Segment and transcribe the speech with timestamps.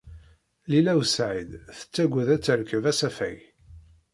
[0.71, 3.39] Lila u Saɛid tettagad ad terkeb asafag.